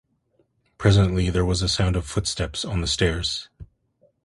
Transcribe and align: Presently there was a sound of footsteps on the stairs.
Presently 0.79 1.29
there 1.29 1.45
was 1.45 1.61
a 1.61 1.69
sound 1.69 1.95
of 1.95 2.07
footsteps 2.07 2.65
on 2.65 2.81
the 2.81 2.87
stairs. 2.87 3.49